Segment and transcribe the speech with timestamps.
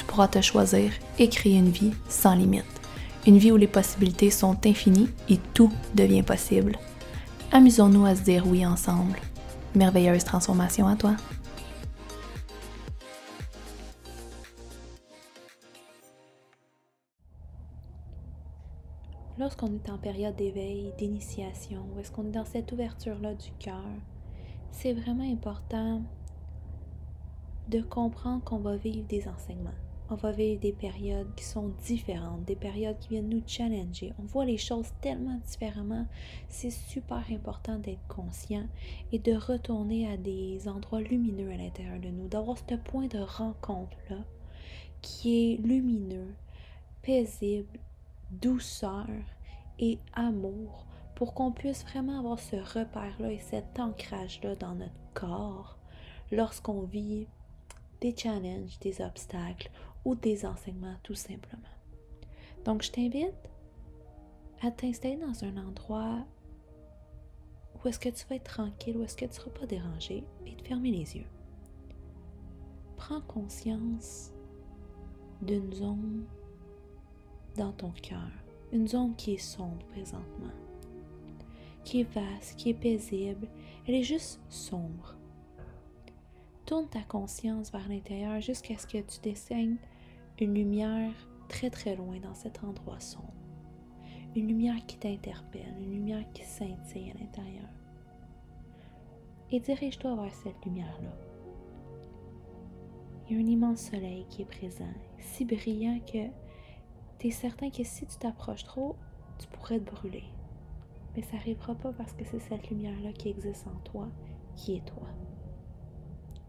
[0.00, 2.64] tu pourras te choisir et créer une vie sans limite.
[3.26, 6.78] Une vie où les possibilités sont infinies et tout devient possible.
[7.52, 9.18] Amusons-nous à se dire oui ensemble.
[9.74, 11.16] Merveilleuse transformation à toi.
[19.38, 23.84] Lorsqu'on est en période d'éveil, d'initiation, ou est-ce qu'on est dans cette ouverture-là du cœur,
[24.72, 26.00] c'est vraiment important
[27.68, 29.70] de comprendre qu'on va vivre des enseignements.
[30.12, 34.12] On va vivre des périodes qui sont différentes, des périodes qui viennent nous challenger.
[34.18, 36.04] On voit les choses tellement différemment.
[36.48, 38.66] C'est super important d'être conscient
[39.12, 43.20] et de retourner à des endroits lumineux à l'intérieur de nous, d'avoir ce point de
[43.20, 44.18] rencontre-là
[45.00, 46.34] qui est lumineux,
[47.02, 47.78] paisible,
[48.32, 49.06] douceur
[49.78, 55.78] et amour pour qu'on puisse vraiment avoir ce repère-là et cet ancrage-là dans notre corps
[56.32, 57.28] lorsqu'on vit
[58.00, 59.70] des challenges, des obstacles
[60.04, 61.62] ou des enseignements tout simplement.
[62.64, 63.34] Donc, je t'invite
[64.62, 66.26] à t'installer dans un endroit
[67.82, 70.24] où est-ce que tu vas être tranquille, où est-ce que tu ne seras pas dérangé
[70.46, 71.26] et de fermer les yeux.
[72.96, 74.32] Prends conscience
[75.40, 76.26] d'une zone
[77.56, 78.30] dans ton cœur,
[78.72, 80.52] une zone qui est sombre présentement,
[81.84, 83.48] qui est vaste, qui est paisible,
[83.86, 85.16] elle est juste sombre.
[86.70, 89.76] Tourne ta conscience vers l'intérieur jusqu'à ce que tu dessines
[90.38, 91.10] une lumière
[91.48, 93.34] très très loin dans cet endroit sombre.
[94.36, 97.68] Une lumière qui t'interpelle, une lumière qui scintille à l'intérieur.
[99.50, 101.10] Et dirige-toi vers cette lumière-là.
[103.26, 106.28] Il y a un immense soleil qui est présent, si brillant que
[107.18, 108.94] tu es certain que si tu t'approches trop,
[109.40, 110.22] tu pourrais te brûler.
[111.16, 114.06] Mais ça n'arrivera pas parce que c'est cette lumière-là qui existe en toi,
[114.54, 115.08] qui est toi.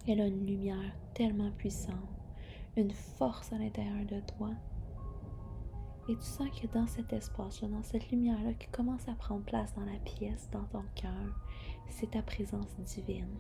[0.07, 1.95] Elle a une lumière tellement puissante,
[2.75, 4.49] une force à l'intérieur de toi.
[6.09, 9.73] Et tu sens que dans cet espace-là, dans cette lumière-là qui commence à prendre place
[9.75, 11.45] dans la pièce, dans ton cœur,
[11.87, 13.37] c'est ta présence divine,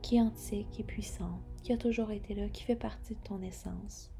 [0.00, 3.20] qui est antique, qui est puissante, qui a toujours été là, qui fait partie de
[3.22, 4.12] ton essence.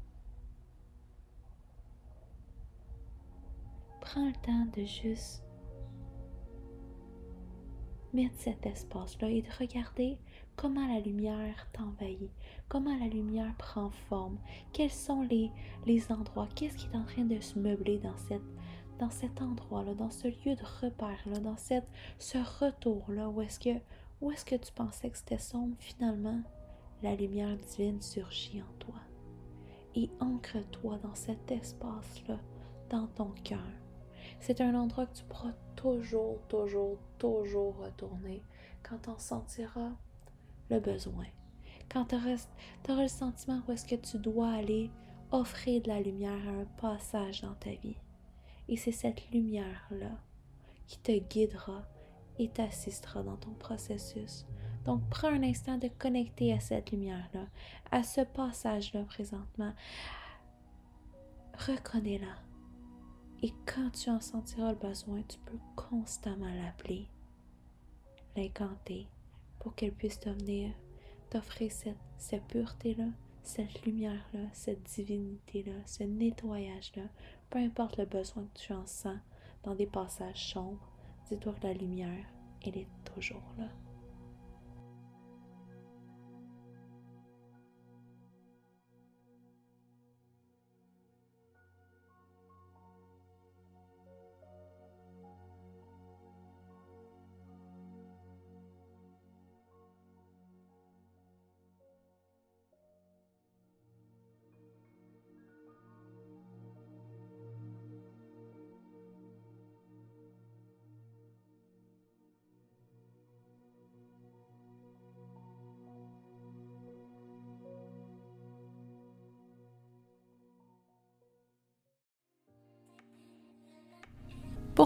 [4.01, 5.43] Prends le temps de juste
[8.13, 10.17] mettre cet espace-là et de regarder
[10.55, 12.31] comment la lumière t'envahit,
[12.69, 14.37] comment la lumière prend forme,
[14.71, 15.51] quels sont les,
[15.85, 18.41] les endroits, qu'est-ce qui est en train de se meubler dans, cette,
[18.99, 21.87] dans cet endroit-là, dans ce lieu de repère-là, dans cette,
[22.19, 23.69] ce retour-là, où est-ce que,
[24.31, 26.41] est-ce que tu pensais que c'était sombre, finalement,
[27.03, 28.95] la lumière divine surgit en toi.
[29.95, 32.39] Et ancre-toi dans cet espace-là,
[32.89, 33.59] dans ton cœur.
[34.39, 38.41] C'est un endroit que tu pourras toujours, toujours, toujours retourner
[38.81, 39.91] quand on sentira
[40.69, 41.25] le besoin.
[41.91, 44.89] Quand tu auras, le sentiment où est-ce que tu dois aller
[45.31, 47.97] offrir de la lumière à un passage dans ta vie.
[48.67, 50.11] Et c'est cette lumière-là
[50.87, 51.83] qui te guidera
[52.39, 54.45] et t'assistera dans ton processus.
[54.85, 57.47] Donc, prends un instant de connecter à cette lumière-là,
[57.91, 59.73] à ce passage-là présentement.
[61.57, 62.52] Reconnais-la.
[63.43, 67.09] Et quand tu en sentiras le besoin, tu peux constamment l'appeler,
[68.37, 69.05] l'incanter,
[69.59, 70.71] pour qu'elle puisse te venir
[71.29, 73.09] t'offrir cette, cette pureté-là,
[73.43, 77.03] cette lumière-là, cette divinité-là, ce nettoyage-là,
[77.49, 79.19] peu importe le besoin que tu en sens
[79.63, 80.89] dans des passages sombres,
[81.27, 82.25] dis-toi que la lumière,
[82.65, 83.67] elle est toujours là.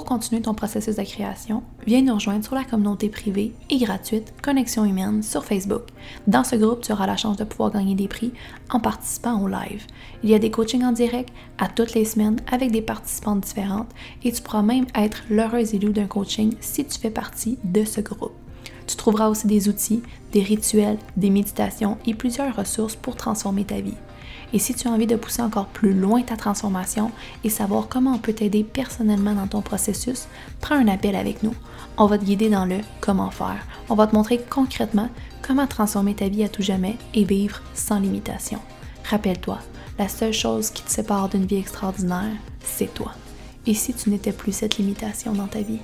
[0.07, 4.85] Continuer ton processus de création, viens nous rejoindre sur la communauté privée et gratuite Connexion
[4.85, 5.83] Humaine sur Facebook.
[6.27, 8.31] Dans ce groupe, tu auras la chance de pouvoir gagner des prix
[8.69, 9.85] en participant au live.
[10.23, 13.89] Il y a des coachings en direct à toutes les semaines avec des participantes différentes
[14.23, 17.99] et tu pourras même être l'heureuse élu d'un coaching si tu fais partie de ce
[17.99, 18.31] groupe.
[18.87, 23.81] Tu trouveras aussi des outils, des rituels, des méditations et plusieurs ressources pour transformer ta
[23.81, 23.97] vie.
[24.53, 27.11] Et si tu as envie de pousser encore plus loin ta transformation
[27.43, 30.27] et savoir comment on peut t'aider personnellement dans ton processus,
[30.61, 31.53] prends un appel avec nous.
[31.97, 33.65] On va te guider dans le comment faire.
[33.89, 35.09] On va te montrer concrètement
[35.41, 38.59] comment transformer ta vie à tout jamais et vivre sans limitation.
[39.09, 39.59] Rappelle-toi,
[39.97, 43.13] la seule chose qui te sépare d'une vie extraordinaire, c'est toi.
[43.65, 45.79] Et si tu n'étais plus cette limitation dans ta vie?